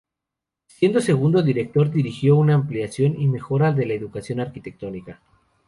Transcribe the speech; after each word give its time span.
Siendo 0.65 0.99
segundo 0.99 1.43
director 1.43 1.91
dirigió 1.91 2.35
una 2.35 2.55
ampliación 2.55 3.21
y 3.21 3.27
mejora 3.27 3.71
de 3.71 3.85
la 3.85 3.93
educación 3.93 4.39
arquitectónica. 4.39 5.21